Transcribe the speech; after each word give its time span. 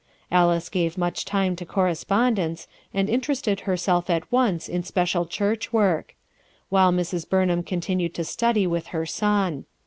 Alice 0.31 0.67
gave 0.67 0.97
much 0.97 1.25
time 1.25 1.55
to 1.55 1.63
IDEAL 1.63 1.73
CONDITIONS 1.75 1.99
75 1.99 2.05
despondence, 2.09 2.67
and 2.91 3.07
interested 3.07 3.59
herself 3.61 4.09
at 4.09 4.31
once 4.31 4.67
in 4.67 4.81
special 4.81 5.27
church 5.27 5.71
work; 5.71 6.15
while 6.69 6.91
Mrs. 6.91 7.29
Burnham 7.29 7.61
continued 7.61 8.15
to 8.15 8.23
study 8.23 8.65
with 8.65 8.87
her 8.87 9.05
son. 9.05 9.65